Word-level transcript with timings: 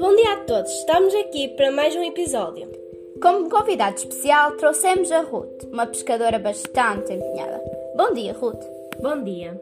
Bom 0.00 0.16
dia 0.16 0.32
a 0.32 0.44
todos, 0.46 0.70
estamos 0.70 1.14
aqui 1.14 1.48
para 1.48 1.70
mais 1.70 1.94
um 1.94 2.02
episódio. 2.02 2.66
Como 3.20 3.50
convidado 3.50 3.96
especial, 3.96 4.52
trouxemos 4.52 5.12
a 5.12 5.20
Ruth, 5.20 5.64
uma 5.70 5.86
pescadora 5.86 6.38
bastante 6.38 7.12
empenhada. 7.12 7.62
Bom 7.94 8.14
dia, 8.14 8.32
Ruth. 8.32 8.64
Bom 8.98 9.22
dia. 9.22 9.60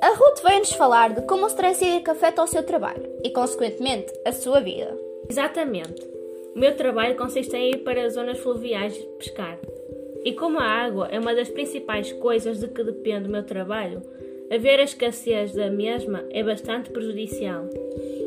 A 0.00 0.08
Ruth 0.14 0.42
veio-nos 0.42 0.72
falar 0.72 1.14
de 1.14 1.20
como 1.26 1.44
o 1.44 1.48
stress 1.48 1.84
hídrico 1.84 2.12
afeta 2.12 2.42
o 2.42 2.46
seu 2.46 2.62
trabalho 2.62 3.04
e, 3.22 3.28
consequentemente, 3.28 4.10
a 4.24 4.32
sua 4.32 4.60
vida. 4.60 4.96
Exatamente. 5.28 6.02
O 6.56 6.58
meu 6.58 6.74
trabalho 6.76 7.14
consiste 7.14 7.54
em 7.54 7.72
ir 7.72 7.84
para 7.84 8.08
zonas 8.08 8.38
fluviais 8.38 8.96
pescar. 9.18 9.58
E 10.24 10.32
como 10.32 10.58
a 10.58 10.64
água 10.64 11.08
é 11.10 11.18
uma 11.18 11.34
das 11.34 11.50
principais 11.50 12.10
coisas 12.12 12.58
de 12.58 12.68
que 12.68 12.82
depende 12.82 13.28
o 13.28 13.32
meu 13.32 13.44
trabalho, 13.44 14.02
haver 14.50 14.80
a 14.80 14.84
escassez 14.84 15.54
da 15.54 15.70
mesma 15.70 16.24
é 16.30 16.42
bastante 16.42 16.90
prejudicial. 16.90 17.68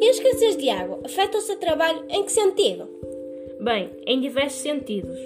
E 0.00 0.06
a 0.06 0.10
escassez 0.10 0.56
de 0.56 0.68
água 0.68 1.00
afeta 1.04 1.38
o 1.38 1.40
seu 1.40 1.56
trabalho 1.56 2.04
em 2.08 2.24
que 2.24 2.32
sentido? 2.32 2.88
Bem, 3.60 3.90
em 4.06 4.20
diversos 4.20 4.60
sentidos. 4.60 5.18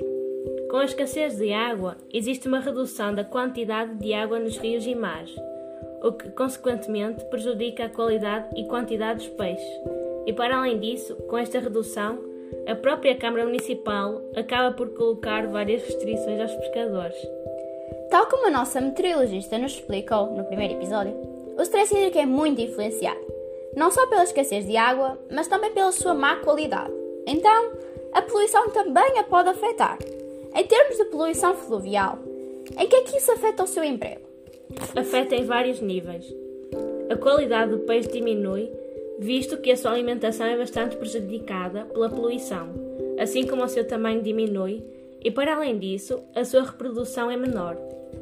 Com 0.70 0.76
a 0.76 0.84
escassez 0.84 1.36
de 1.36 1.52
água, 1.52 1.96
existe 2.12 2.46
uma 2.46 2.60
redução 2.60 3.12
da 3.14 3.24
quantidade 3.24 3.96
de 3.96 4.12
água 4.12 4.38
nos 4.38 4.56
rios 4.56 4.86
e 4.86 4.94
mares, 4.94 5.34
o 6.02 6.12
que, 6.12 6.30
consequentemente, 6.30 7.24
prejudica 7.24 7.86
a 7.86 7.88
qualidade 7.88 8.48
e 8.56 8.64
quantidade 8.66 9.26
dos 9.26 9.36
peixes. 9.36 9.80
E 10.26 10.32
para 10.32 10.56
além 10.56 10.78
disso, 10.78 11.16
com 11.28 11.36
esta 11.36 11.58
redução, 11.58 12.20
a 12.66 12.74
própria 12.74 13.16
Câmara 13.16 13.44
Municipal 13.44 14.22
acaba 14.36 14.74
por 14.74 14.90
colocar 14.90 15.46
várias 15.48 15.82
restrições 15.82 16.40
aos 16.40 16.54
pescadores. 16.54 17.16
Tal 18.10 18.26
como 18.26 18.48
a 18.48 18.50
nossa 18.50 18.80
meteorologista 18.80 19.56
nos 19.56 19.72
explicou 19.72 20.34
no 20.34 20.44
primeiro 20.44 20.74
episódio, 20.74 21.14
o 21.56 21.62
stress 21.62 21.94
hídrico 21.94 22.18
é 22.18 22.26
muito 22.26 22.60
influenciado, 22.60 23.20
não 23.76 23.90
só 23.92 24.04
pela 24.08 24.24
escassez 24.24 24.66
de 24.66 24.76
água, 24.76 25.16
mas 25.30 25.46
também 25.46 25.70
pela 25.70 25.92
sua 25.92 26.12
má 26.12 26.36
qualidade. 26.36 26.92
Então, 27.24 27.70
a 28.12 28.20
poluição 28.20 28.68
também 28.70 29.16
a 29.16 29.22
pode 29.22 29.50
afetar. 29.50 29.96
Em 30.52 30.66
termos 30.66 30.96
de 30.96 31.04
poluição 31.04 31.54
fluvial, 31.54 32.18
em 32.76 32.88
que 32.88 32.96
é 32.96 33.02
que 33.02 33.16
isso 33.16 33.30
afeta 33.30 33.62
o 33.62 33.68
seu 33.68 33.84
emprego? 33.84 34.22
Afeta 34.96 35.36
em 35.36 35.44
vários 35.44 35.80
níveis. 35.80 36.26
A 37.08 37.16
qualidade 37.16 37.70
do 37.70 37.78
peixe 37.80 38.08
diminui, 38.08 38.72
visto 39.20 39.56
que 39.58 39.70
a 39.70 39.76
sua 39.76 39.92
alimentação 39.92 40.46
é 40.46 40.56
bastante 40.56 40.96
prejudicada 40.96 41.84
pela 41.84 42.10
poluição, 42.10 42.70
assim 43.20 43.46
como 43.46 43.62
o 43.62 43.68
seu 43.68 43.86
tamanho 43.86 44.20
diminui, 44.20 44.82
e 45.22 45.30
para 45.30 45.54
além 45.54 45.78
disso, 45.78 46.22
a 46.34 46.44
sua 46.44 46.62
reprodução 46.62 47.30
é 47.30 47.36
menor. 47.36 47.76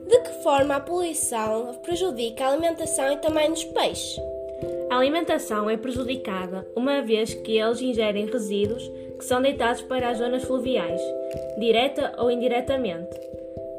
De 0.07 0.21
que 0.21 0.43
forma 0.43 0.77
a 0.77 0.81
poluição 0.81 1.75
prejudica 1.83 2.45
a 2.45 2.53
alimentação 2.53 3.13
e 3.13 3.17
tamanho 3.17 3.51
dos 3.51 3.65
peixes? 3.65 4.19
A 4.91 4.97
alimentação 4.97 5.69
é 5.69 5.77
prejudicada 5.77 6.67
uma 6.75 7.03
vez 7.03 7.35
que 7.35 7.59
eles 7.59 7.81
ingerem 7.81 8.27
resíduos 8.27 8.83
que 9.19 9.25
são 9.25 9.43
deitados 9.43 9.83
para 9.83 10.09
as 10.09 10.19
zonas 10.19 10.45
fluviais, 10.45 11.01
direta 11.59 12.15
ou 12.19 12.31
indiretamente, 12.31 13.19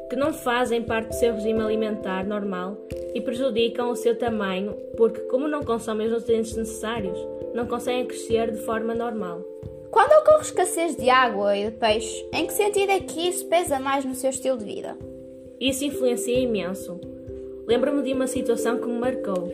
que 0.08 0.16
não 0.16 0.32
fazem 0.32 0.82
parte 0.82 1.08
do 1.08 1.14
seu 1.14 1.34
regime 1.34 1.60
alimentar 1.60 2.24
normal 2.24 2.76
e 3.14 3.20
prejudicam 3.20 3.90
o 3.90 3.96
seu 3.96 4.16
tamanho 4.16 4.76
porque, 4.96 5.20
como 5.22 5.48
não 5.48 5.64
consomem 5.64 6.06
os 6.06 6.12
nutrientes 6.12 6.54
necessários, 6.56 7.18
não 7.54 7.66
conseguem 7.66 8.06
crescer 8.06 8.50
de 8.52 8.58
forma 8.58 8.94
normal. 8.94 9.42
Quando 9.90 10.12
ocorre 10.20 10.42
escassez 10.42 10.96
de 10.96 11.10
água 11.10 11.56
e 11.56 11.70
de 11.70 11.76
peixe, 11.76 12.24
em 12.32 12.46
que 12.46 12.52
sentido 12.52 12.90
é 12.90 13.00
que 13.00 13.28
isso 13.28 13.46
pesa 13.46 13.80
mais 13.80 14.04
no 14.04 14.14
seu 14.14 14.30
estilo 14.30 14.56
de 14.56 14.64
vida? 14.64 14.96
Isso 15.60 15.84
influencia 15.84 16.38
imenso. 16.38 17.00
Lembro-me 17.66 18.02
de 18.02 18.12
uma 18.12 18.26
situação 18.26 18.78
que 18.78 18.86
me 18.86 18.98
marcou. 18.98 19.52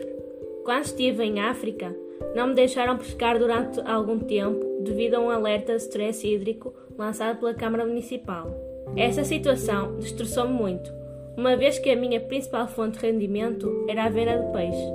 Quando 0.63 0.85
estive 0.85 1.23
em 1.23 1.39
África, 1.39 1.95
não 2.35 2.47
me 2.47 2.53
deixaram 2.53 2.97
pescar 2.97 3.39
durante 3.39 3.79
algum 3.81 4.19
tempo 4.19 4.63
devido 4.81 5.15
a 5.15 5.19
um 5.19 5.29
alerta 5.29 5.75
de 5.75 5.81
stress 5.81 6.27
hídrico 6.27 6.73
lançado 6.97 7.39
pela 7.39 7.53
Câmara 7.53 7.85
Municipal. 7.85 8.49
Essa 8.95 9.23
situação 9.23 9.97
destroçou-me 9.97 10.53
muito, 10.53 10.91
uma 11.35 11.55
vez 11.55 11.77
que 11.79 11.89
a 11.89 11.95
minha 11.95 12.19
principal 12.19 12.67
fonte 12.67 12.99
de 12.99 13.05
rendimento 13.05 13.85
era 13.87 14.05
a 14.05 14.09
venda 14.09 14.37
de 14.37 14.51
peixe. 14.51 14.91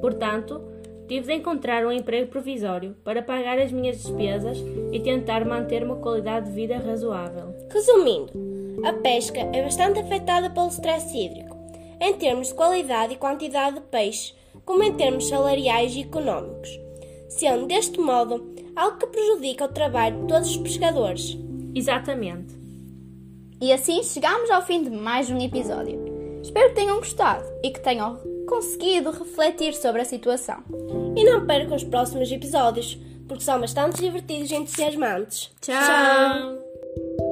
Portanto, 0.00 0.62
tive 1.06 1.26
de 1.26 1.34
encontrar 1.34 1.86
um 1.86 1.92
emprego 1.92 2.30
provisório 2.30 2.96
para 3.04 3.22
pagar 3.22 3.58
as 3.58 3.72
minhas 3.72 4.02
despesas 4.02 4.58
e 4.92 5.00
tentar 5.00 5.44
manter 5.44 5.82
uma 5.82 5.96
qualidade 5.96 6.46
de 6.46 6.52
vida 6.52 6.78
razoável. 6.78 7.54
Resumindo, 7.72 8.32
a 8.84 8.92
pesca 8.92 9.40
é 9.40 9.62
bastante 9.62 10.00
afetada 10.00 10.50
pelo 10.50 10.68
stress 10.68 11.16
hídrico, 11.16 11.56
em 12.00 12.14
termos 12.14 12.48
de 12.48 12.54
qualidade 12.54 13.14
e 13.14 13.16
quantidade 13.16 13.76
de 13.76 13.82
peixe, 13.82 14.34
como 14.64 14.82
em 14.82 14.94
termos 14.94 15.28
salariais 15.28 15.94
e 15.94 16.02
económicos, 16.02 16.68
sendo 17.28 17.66
deste 17.66 18.00
modo 18.00 18.54
algo 18.74 18.98
que 18.98 19.06
prejudica 19.06 19.64
o 19.64 19.68
trabalho 19.68 20.20
de 20.20 20.28
todos 20.28 20.50
os 20.50 20.56
pescadores. 20.58 21.38
Exatamente. 21.74 22.54
E 23.60 23.72
assim 23.72 24.02
chegamos 24.02 24.50
ao 24.50 24.62
fim 24.62 24.82
de 24.82 24.90
mais 24.90 25.30
um 25.30 25.40
episódio. 25.40 26.04
Espero 26.42 26.68
que 26.68 26.74
tenham 26.74 26.98
gostado 26.98 27.44
e 27.62 27.70
que 27.70 27.80
tenham 27.80 28.20
conseguido 28.46 29.10
refletir 29.10 29.74
sobre 29.74 30.02
a 30.02 30.04
situação. 30.04 30.62
E 31.16 31.24
não 31.24 31.46
percam 31.46 31.76
os 31.76 31.84
próximos 31.84 32.30
episódios, 32.30 32.98
porque 33.28 33.44
são 33.44 33.60
bastante 33.60 34.00
divertidos 34.00 34.50
e 34.50 34.54
entusiasmantes. 34.54 35.50
Tchau. 35.60 35.74
Tchau. 35.74 37.25